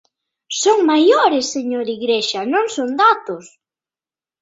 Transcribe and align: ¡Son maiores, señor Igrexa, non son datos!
¡Son 0.61 0.77
maiores, 0.91 1.45
señor 1.55 1.85
Igrexa, 1.95 2.41
non 2.53 2.65
son 2.75 2.89
datos! 3.03 3.45